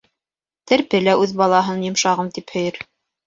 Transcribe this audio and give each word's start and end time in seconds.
Терпе 0.71 1.01
лә 1.07 1.13
үҙ 1.25 1.35
балаһын 1.43 1.85
«йомшағым» 1.89 2.31
тип 2.39 2.57
һөйөр. 2.57 2.81